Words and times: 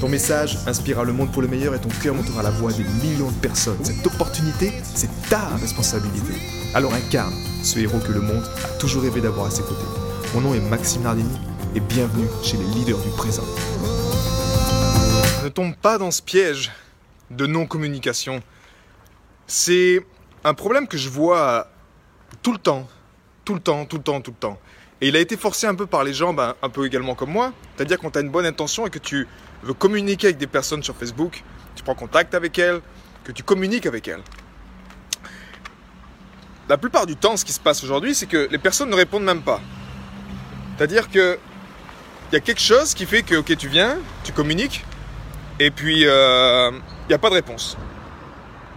Ton 0.00 0.10
message 0.10 0.58
inspirera 0.66 1.04
le 1.04 1.14
monde 1.14 1.32
pour 1.32 1.40
le 1.40 1.48
meilleur 1.48 1.74
et 1.74 1.80
ton 1.80 1.88
cœur 1.88 2.14
montera 2.14 2.42
la 2.42 2.50
voix 2.50 2.70
des 2.70 2.84
millions 2.84 3.30
de 3.30 3.36
personnes. 3.40 3.82
Cette 3.82 4.06
opportunité, 4.06 4.70
c'est 4.82 5.08
ta 5.30 5.46
responsabilité. 5.56 6.34
Alors 6.74 6.92
incarne 6.92 7.32
ce 7.62 7.78
héros 7.78 7.98
que 8.00 8.12
le 8.12 8.20
monde 8.20 8.44
a 8.62 8.68
toujours 8.78 9.02
rêvé 9.02 9.22
d'avoir 9.22 9.46
à 9.46 9.50
ses 9.50 9.62
côtés. 9.62 9.86
Mon 10.34 10.42
nom 10.42 10.54
est 10.54 10.60
Maxime 10.60 11.02
Nardini 11.02 11.38
et 11.74 11.80
bienvenue 11.80 12.28
chez 12.42 12.58
les 12.58 12.64
leaders 12.74 12.98
du 12.98 13.08
présent. 13.16 13.44
Ne 15.42 15.48
tombe 15.48 15.74
pas 15.74 15.96
dans 15.96 16.10
ce 16.10 16.20
piège 16.20 16.70
de 17.30 17.46
non-communication. 17.46 18.42
C'est 19.46 20.04
un 20.44 20.52
problème 20.52 20.88
que 20.88 20.98
je 20.98 21.08
vois 21.08 21.68
tout 22.42 22.52
le 22.52 22.58
temps, 22.58 22.86
tout 23.46 23.54
le 23.54 23.60
temps, 23.60 23.86
tout 23.86 23.96
le 23.96 24.02
temps, 24.02 24.20
tout 24.20 24.32
le 24.32 24.36
temps. 24.36 24.58
Et 25.00 25.08
il 25.08 25.16
a 25.16 25.20
été 25.20 25.36
forcé 25.36 25.66
un 25.66 25.74
peu 25.74 25.86
par 25.86 26.04
les 26.04 26.14
gens, 26.14 26.32
ben, 26.32 26.54
un 26.62 26.68
peu 26.68 26.86
également 26.86 27.14
comme 27.14 27.30
moi. 27.30 27.52
C'est-à-dire 27.76 27.98
quand 27.98 28.12
tu 28.12 28.18
as 28.18 28.22
une 28.22 28.30
bonne 28.30 28.46
intention 28.46 28.86
et 28.86 28.90
que 28.90 28.98
tu 28.98 29.26
veux 29.62 29.74
communiquer 29.74 30.28
avec 30.28 30.38
des 30.38 30.46
personnes 30.46 30.82
sur 30.82 30.96
Facebook, 30.96 31.42
tu 31.74 31.82
prends 31.82 31.94
contact 31.94 32.34
avec 32.34 32.58
elles, 32.58 32.80
que 33.24 33.32
tu 33.32 33.42
communiques 33.42 33.86
avec 33.86 34.08
elles. 34.08 34.22
La 36.68 36.78
plupart 36.78 37.06
du 37.06 37.16
temps, 37.16 37.36
ce 37.36 37.44
qui 37.44 37.52
se 37.52 37.60
passe 37.60 37.84
aujourd'hui, 37.84 38.14
c'est 38.14 38.26
que 38.26 38.48
les 38.50 38.58
personnes 38.58 38.90
ne 38.90 38.96
répondent 38.96 39.24
même 39.24 39.42
pas. 39.42 39.60
C'est-à-dire 40.76 41.10
que 41.10 41.38
il 42.32 42.34
y 42.34 42.36
a 42.36 42.40
quelque 42.40 42.60
chose 42.60 42.92
qui 42.92 43.06
fait 43.06 43.22
que, 43.22 43.36
ok, 43.36 43.56
tu 43.56 43.68
viens, 43.68 43.98
tu 44.24 44.32
communiques, 44.32 44.84
et 45.60 45.70
puis 45.70 46.06
euh, 46.06 46.70
il 46.72 47.08
n'y 47.08 47.14
a 47.14 47.18
pas 47.18 47.30
de 47.30 47.34
réponse. 47.34 47.76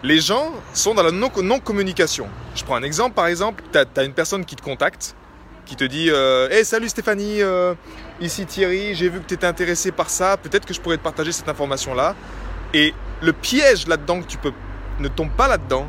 Les 0.03 0.19
gens 0.19 0.53
sont 0.73 0.93
dans 0.93 1.03
la 1.03 1.11
non-communication. 1.11 2.27
Je 2.55 2.63
prends 2.63 2.75
un 2.75 2.83
exemple, 2.83 3.15
par 3.15 3.27
exemple, 3.27 3.63
tu 3.71 3.79
as, 3.79 4.03
une 4.03 4.13
personne 4.13 4.45
qui 4.45 4.55
te 4.55 4.61
contacte, 4.61 5.15
qui 5.69 5.75
te 5.75 5.83
dit 5.83 6.09
euh, 6.09 6.49
Hey, 6.49 6.65
salut 6.65 6.89
Stéphanie, 6.89 7.43
euh, 7.43 7.75
ici 8.19 8.47
Thierry, 8.47 8.95
j'ai 8.95 9.07
vu 9.07 9.19
que 9.19 9.27
tu 9.27 9.35
étais 9.35 9.45
intéressé 9.45 9.91
par 9.91 10.09
ça, 10.09 10.35
peut-être 10.35 10.65
que 10.65 10.73
je 10.73 10.81
pourrais 10.81 10.97
te 10.97 11.03
partager 11.03 11.31
cette 11.31 11.47
information-là. 11.47 12.15
Et 12.73 12.91
le 13.21 13.33
piège 13.33 13.85
là-dedans 13.87 14.21
que 14.21 14.25
tu 14.25 14.39
peux 14.39 14.51
ne 14.99 15.07
tombe 15.07 15.29
pas 15.29 15.47
là-dedans, 15.47 15.87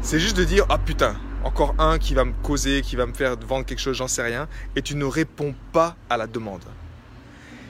c'est 0.00 0.20
juste 0.20 0.36
de 0.36 0.44
dire 0.44 0.64
Ah 0.68 0.78
putain, 0.78 1.16
encore 1.42 1.74
un 1.78 1.98
qui 1.98 2.14
va 2.14 2.24
me 2.24 2.34
causer, 2.44 2.82
qui 2.82 2.94
va 2.94 3.04
me 3.04 3.12
faire 3.12 3.36
vendre 3.36 3.66
quelque 3.66 3.80
chose, 3.80 3.96
j'en 3.96 4.06
sais 4.06 4.22
rien, 4.22 4.46
et 4.76 4.82
tu 4.82 4.94
ne 4.94 5.04
réponds 5.04 5.56
pas 5.72 5.96
à 6.08 6.16
la 6.16 6.28
demande. 6.28 6.62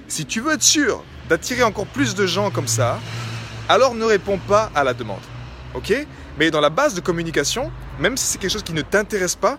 Si 0.08 0.26
tu 0.26 0.40
veux 0.40 0.52
être 0.52 0.62
sûr 0.62 1.02
d'attirer 1.30 1.62
encore 1.62 1.86
plus 1.86 2.14
de 2.14 2.26
gens 2.26 2.50
comme 2.50 2.68
ça, 2.68 3.00
alors 3.70 3.94
ne 3.94 4.04
réponds 4.04 4.38
pas 4.46 4.70
à 4.74 4.84
la 4.84 4.92
demande. 4.92 5.24
Ok? 5.74 6.06
Mais 6.38 6.50
dans 6.50 6.60
la 6.60 6.70
base 6.70 6.94
de 6.94 7.00
communication, 7.00 7.72
même 7.98 8.18
si 8.18 8.26
c'est 8.26 8.38
quelque 8.38 8.52
chose 8.52 8.62
qui 8.62 8.74
ne 8.74 8.82
t'intéresse 8.82 9.36
pas, 9.36 9.58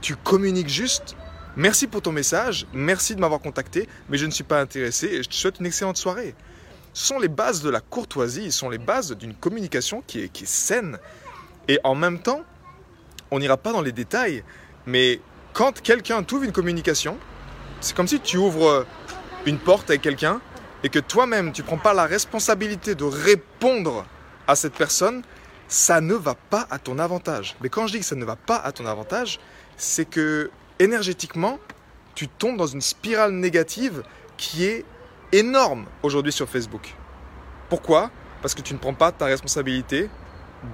tu 0.00 0.16
communiques 0.16 0.68
juste. 0.68 1.16
Merci 1.58 1.86
pour 1.86 2.02
ton 2.02 2.12
message, 2.12 2.66
merci 2.74 3.14
de 3.14 3.20
m'avoir 3.20 3.40
contacté, 3.40 3.88
mais 4.10 4.18
je 4.18 4.26
ne 4.26 4.30
suis 4.30 4.44
pas 4.44 4.60
intéressé 4.60 5.06
et 5.06 5.22
je 5.22 5.28
te 5.30 5.34
souhaite 5.34 5.58
une 5.58 5.64
excellente 5.64 5.96
soirée. 5.96 6.34
Ce 6.92 7.06
sont 7.06 7.18
les 7.18 7.28
bases 7.28 7.62
de 7.62 7.70
la 7.70 7.80
courtoisie, 7.80 8.52
ce 8.52 8.58
sont 8.58 8.68
les 8.68 8.76
bases 8.76 9.12
d'une 9.12 9.32
communication 9.32 10.02
qui 10.06 10.20
est, 10.20 10.28
qui 10.28 10.44
est 10.44 10.46
saine. 10.46 10.98
Et 11.66 11.78
en 11.82 11.94
même 11.94 12.18
temps, 12.18 12.42
on 13.30 13.38
n'ira 13.38 13.56
pas 13.56 13.72
dans 13.72 13.80
les 13.80 13.92
détails, 13.92 14.44
mais 14.84 15.18
quand 15.54 15.80
quelqu'un 15.80 16.22
t'ouvre 16.22 16.44
une 16.44 16.52
communication, 16.52 17.16
c'est 17.80 17.96
comme 17.96 18.06
si 18.06 18.20
tu 18.20 18.36
ouvres 18.36 18.84
une 19.46 19.58
porte 19.58 19.88
avec 19.88 20.02
quelqu'un 20.02 20.42
et 20.84 20.90
que 20.90 20.98
toi-même 20.98 21.52
tu 21.52 21.62
prends 21.62 21.78
pas 21.78 21.94
la 21.94 22.04
responsabilité 22.04 22.94
de 22.94 23.04
répondre 23.04 24.04
à 24.46 24.56
cette 24.56 24.74
personne, 24.74 25.22
ça 25.68 26.02
ne 26.02 26.14
va 26.14 26.34
pas 26.34 26.66
à 26.70 26.78
ton 26.78 26.98
avantage. 26.98 27.56
Mais 27.62 27.70
quand 27.70 27.86
je 27.86 27.94
dis 27.94 28.00
que 28.00 28.04
ça 28.04 28.14
ne 28.14 28.26
va 28.26 28.36
pas 28.36 28.56
à 28.56 28.72
ton 28.72 28.84
avantage, 28.84 29.40
c'est 29.78 30.04
que 30.04 30.50
énergétiquement, 30.78 31.58
tu 32.14 32.28
tombes 32.28 32.56
dans 32.56 32.66
une 32.66 32.80
spirale 32.80 33.32
négative 33.32 34.02
qui 34.36 34.64
est 34.64 34.84
énorme 35.32 35.86
aujourd'hui 36.02 36.32
sur 36.32 36.48
Facebook. 36.48 36.94
Pourquoi? 37.68 38.10
Parce 38.42 38.54
que 38.54 38.62
tu 38.62 38.74
ne 38.74 38.78
prends 38.78 38.94
pas 38.94 39.12
ta 39.12 39.26
responsabilité 39.26 40.08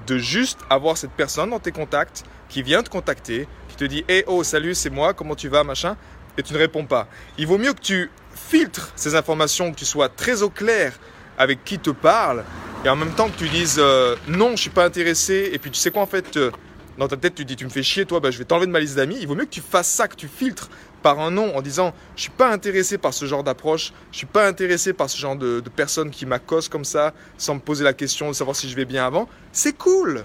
de 0.06 0.18
juste 0.18 0.60
avoir 0.70 0.96
cette 0.96 1.12
personne 1.12 1.50
dans 1.50 1.58
tes 1.58 1.72
contacts 1.72 2.24
qui 2.48 2.62
vient 2.62 2.82
te 2.82 2.90
contacter, 2.90 3.48
qui 3.68 3.76
te 3.76 3.84
dit 3.84 4.04
Hey 4.08 4.24
oh 4.26 4.44
salut 4.44 4.74
c'est 4.74 4.90
moi, 4.90 5.14
comment 5.14 5.34
tu 5.34 5.48
vas 5.48 5.64
machin? 5.64 5.96
Et 6.38 6.42
tu 6.42 6.52
ne 6.52 6.58
réponds 6.58 6.86
pas. 6.86 7.08
Il 7.38 7.46
vaut 7.46 7.58
mieux 7.58 7.72
que 7.72 7.80
tu 7.80 8.10
filtres 8.34 8.92
ces 8.96 9.14
informations, 9.14 9.70
que 9.72 9.76
tu 9.76 9.84
sois 9.84 10.08
très 10.08 10.42
au 10.42 10.50
clair 10.50 10.98
avec 11.38 11.64
qui 11.64 11.78
te 11.78 11.90
parle 11.90 12.44
et 12.84 12.88
en 12.88 12.96
même 12.96 13.12
temps 13.12 13.28
que 13.28 13.38
tu 13.38 13.48
dises 13.48 13.76
euh, 13.78 14.16
non 14.28 14.50
je 14.56 14.62
suis 14.62 14.70
pas 14.70 14.84
intéressé 14.84 15.50
et 15.52 15.58
puis 15.58 15.70
tu 15.70 15.78
sais 15.78 15.90
quoi 15.90 16.02
en 16.02 16.06
fait 16.06 16.36
euh, 16.36 16.50
dans 16.98 17.08
ta 17.08 17.16
tête 17.16 17.34
tu 17.34 17.44
dis 17.44 17.56
tu 17.56 17.64
me 17.64 17.70
fais 17.70 17.82
chier 17.82 18.06
toi 18.06 18.20
bah, 18.20 18.30
je 18.30 18.38
vais 18.38 18.44
t'enlever 18.44 18.66
de 18.66 18.72
ma 18.72 18.80
liste 18.80 18.96
d'amis. 18.96 19.18
Il 19.20 19.28
vaut 19.28 19.34
mieux 19.34 19.44
que 19.44 19.50
tu 19.50 19.60
fasses 19.60 19.88
ça, 19.88 20.08
que 20.08 20.16
tu 20.16 20.28
filtres 20.28 20.70
par 21.02 21.20
un 21.20 21.30
nom 21.30 21.56
en 21.56 21.62
disant 21.62 21.94
je 22.16 22.22
suis 22.22 22.30
pas 22.30 22.50
intéressé 22.52 22.98
par 22.98 23.14
ce 23.14 23.26
genre 23.26 23.42
d'approche, 23.42 23.92
je 24.12 24.18
suis 24.18 24.26
pas 24.26 24.46
intéressé 24.46 24.92
par 24.92 25.10
ce 25.10 25.18
genre 25.18 25.36
de, 25.36 25.60
de 25.60 25.68
personnes 25.68 26.10
qui 26.10 26.26
m'accostent 26.26 26.70
comme 26.70 26.84
ça 26.84 27.14
sans 27.38 27.54
me 27.54 27.60
poser 27.60 27.84
la 27.84 27.92
question 27.92 28.28
de 28.28 28.34
savoir 28.34 28.56
si 28.56 28.68
je 28.68 28.76
vais 28.76 28.84
bien 28.84 29.06
avant. 29.06 29.28
C'est 29.52 29.76
cool 29.76 30.24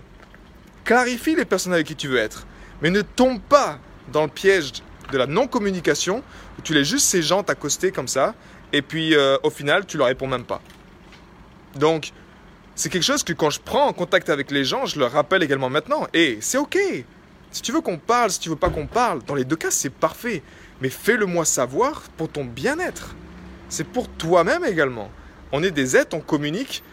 clarifie 0.87 1.35
les 1.35 1.43
personnes 1.43 1.73
avec 1.73 1.85
qui 1.85 1.95
tu 1.95 2.07
veux 2.07 2.17
être. 2.17 2.47
Mais 2.81 2.89
ne 2.89 3.01
tombe 3.01 3.41
pas 3.41 3.77
dans 4.13 4.23
le 4.23 4.29
piège 4.29 4.71
de 5.11 5.17
la 5.17 5.27
non-communication 5.27 6.23
où 6.57 6.61
tu 6.61 6.73
laisses 6.73 6.87
juste 6.87 7.07
ces 7.07 7.21
gens 7.21 7.43
t'accoster 7.43 7.91
comme 7.91 8.07
ça 8.07 8.35
et 8.71 8.81
puis 8.81 9.13
euh, 9.13 9.37
au 9.43 9.49
final 9.49 9.85
tu 9.85 9.97
leur 9.97 10.07
réponds 10.07 10.27
même 10.27 10.45
pas. 10.45 10.61
Donc 11.75 12.13
c'est 12.77 12.87
quelque 12.87 13.03
chose 13.03 13.23
que 13.23 13.33
quand 13.33 13.49
je 13.49 13.59
prends 13.59 13.87
en 13.87 13.93
contact 13.93 14.29
avec 14.29 14.49
les 14.51 14.63
gens, 14.63 14.85
je 14.85 14.97
leur 14.97 15.11
rappelle 15.11 15.43
également 15.43 15.69
maintenant. 15.69 16.07
Et 16.13 16.37
c'est 16.39 16.57
ok. 16.57 16.77
Si 17.51 17.61
tu 17.61 17.73
veux 17.73 17.81
qu'on 17.81 17.97
parle, 17.97 18.31
si 18.31 18.39
tu 18.39 18.47
veux 18.47 18.55
pas 18.55 18.69
qu'on 18.69 18.87
parle, 18.87 19.21
dans 19.23 19.35
les 19.35 19.43
deux 19.43 19.57
cas 19.57 19.71
c'est 19.71 19.89
parfait. 19.89 20.41
Mais 20.79 20.89
fais-le 20.89 21.25
moi 21.25 21.43
savoir 21.43 22.03
pour 22.15 22.29
ton 22.29 22.45
bien-être. 22.45 23.15
C'est 23.67 23.83
pour 23.85 24.07
toi-même 24.07 24.63
également. 24.63 25.11
On 25.51 25.61
est 25.63 25.71
des 25.71 25.97
êtres, 25.97 26.15
on 26.15 26.21
communique 26.21 26.83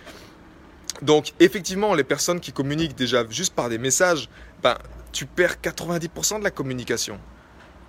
donc 1.02 1.32
effectivement, 1.40 1.94
les 1.94 2.04
personnes 2.04 2.40
qui 2.40 2.52
communiquent 2.52 2.96
déjà 2.96 3.24
juste 3.28 3.54
par 3.54 3.68
des 3.68 3.78
messages, 3.78 4.28
ben, 4.62 4.76
tu 5.12 5.26
perds 5.26 5.56
90% 5.62 6.38
de 6.38 6.44
la 6.44 6.50
communication. 6.50 7.18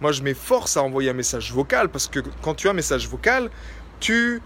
Moi, 0.01 0.11
je 0.11 0.21
m'efforce 0.21 0.75
à 0.77 0.83
envoyer 0.83 1.09
un 1.09 1.13
message 1.13 1.53
vocal 1.53 1.89
parce 1.89 2.07
que 2.07 2.19
quand 2.41 2.55
tu 2.55 2.67
as 2.67 2.71
un 2.71 2.73
message 2.73 3.07
vocal, 3.07 3.49
tu 3.99 4.41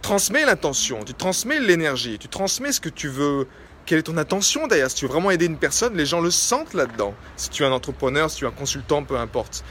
transmets 0.00 0.44
l'intention, 0.44 1.04
tu 1.04 1.14
transmets 1.14 1.60
l'énergie, 1.60 2.18
tu 2.18 2.28
transmets 2.28 2.72
ce 2.72 2.80
que 2.80 2.88
tu 2.88 3.08
veux. 3.08 3.46
Quelle 3.86 3.98
est 3.98 4.04
ton 4.04 4.18
intention 4.18 4.66
d'ailleurs 4.66 4.90
Si 4.90 4.96
tu 4.96 5.06
veux 5.06 5.12
vraiment 5.12 5.30
aider 5.30 5.46
une 5.46 5.56
personne, 5.56 5.96
les 5.96 6.06
gens 6.06 6.20
le 6.20 6.30
sentent 6.30 6.74
là-dedans. 6.74 7.14
Si 7.36 7.50
tu 7.50 7.62
es 7.62 7.66
un 7.66 7.72
entrepreneur, 7.72 8.30
si 8.30 8.38
tu 8.38 8.44
es 8.44 8.48
un 8.48 8.52
consultant, 8.52 9.02
peu 9.02 9.16
importe. 9.16 9.64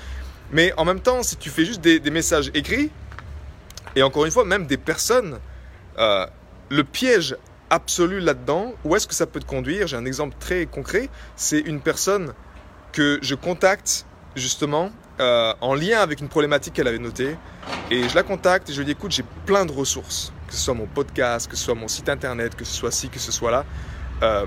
Mais 0.52 0.74
en 0.78 0.86
même 0.86 1.00
temps, 1.00 1.24
si 1.24 1.38
tu 1.38 1.50
fais 1.50 1.66
juste 1.66 1.82
des, 1.82 2.00
messages 2.10 2.52
écrits, 2.54 2.92
et 3.96 4.04
encore 4.04 4.26
une 4.26 4.32
fois, 4.32 4.46
même 4.46 4.66
des 4.66 4.78
personnes, 4.78 5.40
euh, 5.98 6.26
le 6.70 6.84
piège 6.84 7.36
absolu 7.70 8.20
là-dedans, 8.20 8.74
où 8.84 8.96
est-ce 8.96 9.08
que 9.08 9.14
ça 9.14 9.26
peut 9.26 9.40
te 9.40 9.46
conduire? 9.46 9.88
J'ai 9.88 9.98
un 9.98 10.06
exemple 10.06 10.36
très 10.40 10.66
concret. 10.66 11.10
C'est 11.36 11.60
une 11.60 11.82
personne 11.82 12.34
que 12.92 13.20
je 13.22 13.36
contacte 13.36 14.06
justement 14.36 14.92
euh, 15.20 15.54
en 15.62 15.76
lien 15.76 16.00
avec 16.00 16.22
une 16.22 16.30
problématique 16.30 16.74
qu'elle 16.74 16.88
avait 16.88 17.00
notée. 17.00 17.36
Et 17.92 18.08
je 18.08 18.16
la 18.16 18.24
contacte 18.24 18.70
et 18.70 18.74
je 18.74 18.78
lui 18.78 18.86
dis 18.86 18.92
écoute, 18.92 19.12
j'ai 19.12 19.26
plein 19.46 19.66
de 19.66 19.72
ressources, 19.72 20.32
que 20.48 20.54
ce 20.54 20.60
soit 20.60 20.76
mon 20.76 20.86
podcast, 20.86 21.50
que 21.50 21.56
ce 21.56 21.64
soit 21.64 21.74
mon 21.74 21.88
site 21.88 22.08
internet, 22.08 22.56
que 22.56 22.64
ce 22.64 22.74
soit 22.74 22.92
ci, 22.92 23.10
que 23.10 23.18
ce 23.18 23.32
soit 23.32 23.50
là. 23.50 23.66
Euh, 24.22 24.46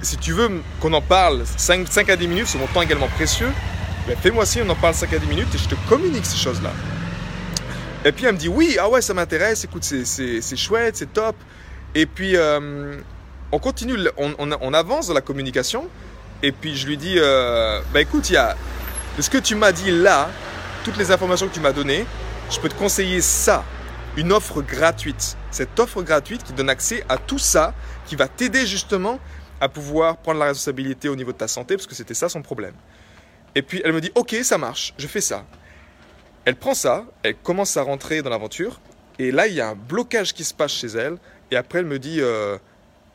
si 0.00 0.16
tu 0.16 0.32
veux 0.32 0.50
qu'on 0.80 0.92
en 0.92 1.00
parle 1.00 1.42
5, 1.44 1.86
5, 1.88 2.08
à 2.10 2.16
10 2.16 2.26
minutes, 2.26 2.46
c'est 2.48 2.58
mon 2.58 2.66
temps 2.66 2.82
également 2.82 3.08
précieux, 3.08 3.50
ben 4.08 4.16
fais-moi 4.16 4.44
si 4.44 4.60
on 4.60 4.68
en 4.68 4.74
parle 4.74 4.94
5 4.94 5.12
à 5.12 5.18
10 5.18 5.26
minutes 5.28 5.54
et 5.54 5.58
je 5.58 5.68
te 5.68 5.76
communique 5.88 6.26
ces 6.26 6.36
choses-là. 6.36 6.72
Et 8.04 8.10
puis 8.10 8.24
elle 8.24 8.32
me 8.32 8.38
dit 8.38 8.48
oui, 8.48 8.76
ah 8.80 8.88
ouais, 8.88 9.02
ça 9.02 9.14
m'intéresse, 9.14 9.62
écoute, 9.62 9.84
c'est 9.84 10.56
chouette, 10.56 10.96
c'est 10.96 11.12
top. 11.12 11.36
Et 11.94 12.06
puis, 12.06 12.36
euh, 12.36 12.96
on 13.52 13.58
continue, 13.58 13.94
on, 14.16 14.74
avance 14.74 15.08
dans 15.08 15.14
la 15.14 15.20
communication. 15.20 15.86
Et 16.42 16.50
puis, 16.50 16.74
je 16.74 16.86
lui 16.86 16.96
dis, 16.96 17.18
bah 17.92 18.00
écoute, 18.00 18.30
il 18.30 18.32
y 18.32 18.36
a, 18.36 18.56
ce 19.20 19.28
que 19.28 19.38
tu 19.38 19.54
m'as 19.54 19.72
dit 19.72 19.90
là, 19.90 20.30
toutes 20.84 20.96
les 20.96 21.12
informations 21.12 21.46
que 21.46 21.54
tu 21.54 21.60
m'as 21.60 21.72
données, 21.72 22.06
je 22.52 22.60
peux 22.60 22.68
te 22.68 22.74
conseiller 22.74 23.22
ça, 23.22 23.64
une 24.16 24.30
offre 24.30 24.60
gratuite. 24.60 25.36
Cette 25.50 25.80
offre 25.80 26.02
gratuite 26.02 26.44
qui 26.44 26.52
donne 26.52 26.68
accès 26.68 27.02
à 27.08 27.16
tout 27.16 27.38
ça, 27.38 27.74
qui 28.06 28.14
va 28.14 28.28
t'aider 28.28 28.66
justement 28.66 29.18
à 29.60 29.68
pouvoir 29.68 30.18
prendre 30.18 30.38
la 30.38 30.46
responsabilité 30.46 31.08
au 31.08 31.16
niveau 31.16 31.32
de 31.32 31.38
ta 31.38 31.48
santé, 31.48 31.76
parce 31.76 31.86
que 31.86 31.94
c'était 31.94 32.14
ça 32.14 32.28
son 32.28 32.42
problème. 32.42 32.74
Et 33.54 33.62
puis 33.62 33.80
elle 33.84 33.92
me 33.92 34.00
dit, 34.00 34.12
ok, 34.14 34.36
ça 34.42 34.58
marche, 34.58 34.92
je 34.98 35.06
fais 35.06 35.20
ça. 35.22 35.46
Elle 36.44 36.56
prend 36.56 36.74
ça, 36.74 37.04
elle 37.22 37.36
commence 37.36 37.76
à 37.76 37.82
rentrer 37.82 38.20
dans 38.20 38.30
l'aventure, 38.30 38.80
et 39.18 39.30
là 39.30 39.46
il 39.46 39.54
y 39.54 39.60
a 39.60 39.68
un 39.68 39.74
blocage 39.74 40.34
qui 40.34 40.44
se 40.44 40.52
passe 40.52 40.72
chez 40.72 40.88
elle, 40.88 41.16
et 41.52 41.56
après, 41.56 41.80
elle 41.80 41.86
me 41.86 41.98
dit, 41.98 42.20
euh, 42.20 42.56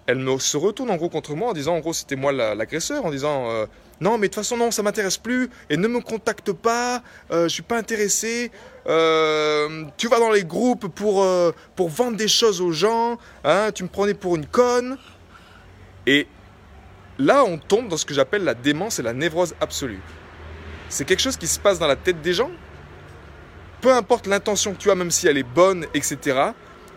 elle 0.07 0.19
me 0.19 0.39
se 0.39 0.57
retourne 0.57 0.89
en 0.89 0.95
gros 0.95 1.09
contre 1.09 1.35
moi 1.35 1.49
en 1.49 1.53
disant 1.53 1.75
en 1.75 1.79
gros 1.79 1.93
c'était 1.93 2.15
moi 2.15 2.31
l'agresseur 2.31 3.05
en 3.05 3.11
disant 3.11 3.49
euh, 3.49 3.65
non 3.99 4.17
mais 4.17 4.27
de 4.27 4.33
toute 4.33 4.35
façon 4.35 4.55
non 4.57 4.71
ça 4.71 4.81
m'intéresse 4.81 5.17
plus 5.17 5.49
et 5.69 5.75
ne 5.75 5.87
me 5.87 5.99
contacte 5.99 6.53
pas 6.53 7.03
euh, 7.31 7.43
je 7.43 7.49
suis 7.49 7.61
pas 7.61 7.77
intéressé 7.77 8.51
euh, 8.87 9.83
tu 9.97 10.07
vas 10.07 10.19
dans 10.19 10.31
les 10.31 10.45
groupes 10.45 10.87
pour 10.87 11.27
pour 11.75 11.89
vendre 11.89 12.15
des 12.15 12.29
choses 12.29 12.61
aux 12.61 12.71
gens 12.71 13.17
hein, 13.43 13.71
tu 13.75 13.83
me 13.83 13.89
prenais 13.89 14.13
pour 14.13 14.37
une 14.37 14.45
conne. 14.45 14.97
Et 16.05 16.25
là 17.19 17.43
on 17.43 17.57
tombe 17.57 17.89
dans 17.89 17.97
ce 17.97 18.05
que 18.05 18.13
j'appelle 18.13 18.45
la 18.45 18.53
démence 18.53 18.99
et 18.99 19.03
la 19.03 19.13
névrose 19.13 19.55
absolue. 19.59 20.01
C'est 20.87 21.03
quelque 21.03 21.21
chose 21.21 21.35
qui 21.35 21.47
se 21.47 21.59
passe 21.59 21.79
dans 21.79 21.87
la 21.87 21.97
tête 21.97 22.21
des 22.21 22.33
gens. 22.33 22.49
Peu 23.81 23.91
importe 23.91 24.25
l'intention 24.25 24.73
que 24.73 24.77
tu 24.77 24.89
as 24.89 24.95
même 24.95 25.11
si 25.11 25.27
elle 25.27 25.37
est 25.37 25.43
bonne 25.43 25.85
etc 25.93 26.51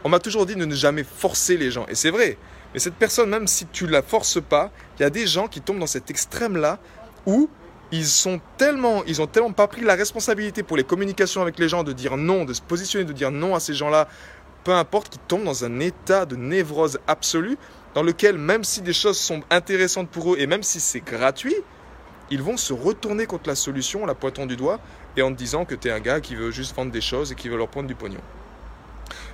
on 0.05 0.09
m'a 0.09 0.19
toujours 0.19 0.47
dit 0.47 0.55
de 0.55 0.65
ne 0.65 0.75
jamais 0.75 1.05
forcer 1.05 1.57
les 1.57 1.71
gens. 1.71 1.87
Et 1.89 1.95
c'est 1.95 2.11
vrai 2.11 2.39
mais 2.73 2.81
cette 2.81 2.95
personne, 2.95 3.31
même 3.31 3.47
si 3.47 3.67
tu 3.67 3.87
la 3.87 4.03
forces 4.03 4.41
pas, 4.41 4.71
il 4.99 5.03
y 5.03 5.05
a 5.05 5.11
des 5.11 5.27
gens 5.27 5.49
qui 5.49 5.61
tombent 5.61 5.79
dans 5.79 5.87
cet 5.87 6.11
extrême-là 6.11 6.79
où 7.27 7.49
ils 7.93 8.07
sont 8.07 8.41
tellement, 8.57 9.03
ils 9.07 9.21
ont 9.21 9.27
tellement 9.27 9.53
pas 9.53 9.67
pris 9.67 9.81
la 9.81 9.95
responsabilité 9.95 10.63
pour 10.63 10.77
les 10.77 10.85
communications 10.85 11.43
avec 11.43 11.59
les 11.59 11.69
gens 11.69 11.83
de 11.83 11.93
dire 11.93 12.17
non, 12.17 12.45
de 12.45 12.53
se 12.53 12.63
positionner, 12.63 13.05
de 13.05 13.13
dire 13.13 13.33
non 13.33 13.55
à 13.55 13.61
ces 13.61 13.75
gens-là, 13.75 14.09
peu 14.63 14.73
importe, 14.73 15.09
qu'ils 15.09 15.21
tombent 15.23 15.45
dans 15.45 15.65
un 15.65 15.81
état 15.81 16.27
de 16.27 16.37
névrose 16.37 17.01
absolue 17.07 17.57
dans 17.95 18.03
lequel 18.03 18.39
même 18.39 18.63
si 18.63 18.83
des 18.83 18.93
choses 18.93 19.19
sont 19.19 19.43
intéressantes 19.51 20.09
pour 20.09 20.35
eux 20.35 20.37
et 20.39 20.47
même 20.47 20.63
si 20.63 20.79
c'est 20.79 21.01
gratuit, 21.01 21.57
ils 22.31 22.43
vont 22.43 22.57
se 22.57 22.73
retourner 22.73 23.27
contre 23.27 23.49
la 23.49 23.57
solution 23.57 24.05
en 24.05 24.07
la 24.07 24.15
pointant 24.15 24.47
du 24.47 24.57
doigt 24.57 24.79
et 25.17 25.23
en 25.23 25.33
te 25.33 25.37
disant 25.37 25.65
que 25.65 25.75
tu 25.75 25.89
es 25.89 25.91
un 25.91 25.99
gars 25.99 26.21
qui 26.21 26.37
veut 26.37 26.53
juste 26.53 26.77
vendre 26.77 26.93
des 26.93 27.01
choses 27.01 27.33
et 27.33 27.35
qui 27.35 27.49
veut 27.49 27.57
leur 27.57 27.69
prendre 27.69 27.89
du 27.89 27.97
pognon. 27.97 28.21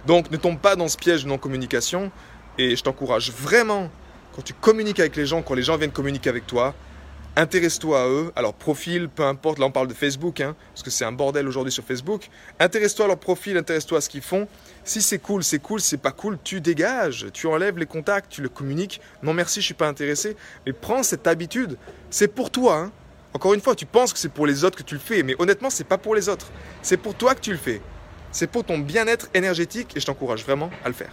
Donc 0.07 0.31
ne 0.31 0.37
tombe 0.39 0.59
pas 0.59 0.77
dans 0.77 0.89
ce 0.89 0.97
piège 0.97 1.25
de 1.25 1.29
non-communication. 1.29 2.11
Et 2.59 2.77
je 2.77 2.83
t'encourage 2.83 3.31
vraiment, 3.31 3.91
quand 4.35 4.43
tu 4.43 4.55
communiques 4.55 5.01
avec 5.01 5.17
les 5.17 5.27
gens, 5.27 5.43
quand 5.43 5.55
les 5.55 5.63
gens 5.63 5.77
viennent 5.77 5.93
communiquer 5.93 6.31
avec 6.31 6.47
toi, 6.47 6.75
intéresse-toi 7.37 8.03
à 8.03 8.09
eux, 8.09 8.33
à 8.35 8.43
leur 8.43 8.55
profil, 8.55 9.09
peu 9.09 9.23
importe, 9.25 9.59
là 9.59 9.67
on 9.67 9.71
parle 9.71 9.89
de 9.89 9.95
Facebook, 9.95 10.41
hein, 10.41 10.57
parce 10.73 10.83
que 10.83 10.91
c'est 10.91 11.05
un 11.05 11.13
bordel 11.13 11.47
aujourd'hui 11.47 11.73
sur 11.73 11.85
Facebook. 11.85 12.29
Intéresse-toi 12.59 13.05
à 13.05 13.09
leur 13.09 13.19
profil, 13.19 13.57
intéresse-toi 13.59 13.99
à 13.99 14.01
ce 14.01 14.09
qu'ils 14.09 14.23
font. 14.23 14.49
Si 14.85 15.03
c'est 15.03 15.19
cool, 15.19 15.45
c'est 15.45 15.59
cool, 15.59 15.81
si 15.81 15.89
c'est 15.89 15.97
pas 15.99 16.13
cool, 16.13 16.39
tu 16.43 16.61
dégages, 16.63 17.27
tu 17.33 17.47
enlèves 17.47 17.77
les 17.79 17.87
contacts, 17.87 18.33
tu 18.33 18.41
le 18.41 18.49
communiques. 18.49 19.01
Non 19.23 19.35
merci, 19.35 19.61
je 19.61 19.67
suis 19.67 19.75
pas 19.75 19.89
intéressé. 19.89 20.35
Mais 20.65 20.73
prends 20.73 21.03
cette 21.03 21.27
habitude, 21.27 21.77
c'est 22.11 22.29
pour 22.29 22.51
toi. 22.51 22.79
Hein. 22.79 22.93
Encore 23.35 23.53
une 23.53 23.61
fois, 23.61 23.75
tu 23.75 23.85
penses 23.85 24.15
que 24.15 24.19
c'est 24.19 24.31
pour 24.33 24.47
les 24.47 24.65
autres 24.65 24.79
que 24.79 24.83
tu 24.83 24.95
le 24.95 25.01
fais, 25.01 25.23
mais 25.23 25.37
honnêtement, 25.39 25.69
c'est 25.69 25.85
pas 25.85 25.99
pour 25.99 26.15
les 26.15 26.31
autres. 26.31 26.47
C'est 26.81 26.97
pour 26.97 27.15
toi 27.15 27.35
que 27.35 27.41
tu 27.41 27.53
le 27.53 27.59
fais. 27.59 27.83
C'est 28.33 28.47
pour 28.47 28.65
ton 28.65 28.79
bien-être 28.79 29.29
énergétique 29.35 29.95
et 29.95 30.01
je 30.01 30.07
t'encourage 30.07 30.43
vraiment 30.43 30.71
à 30.85 30.89
le 30.89 30.95
faire. 30.95 31.13